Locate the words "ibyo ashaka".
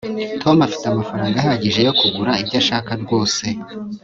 2.41-2.91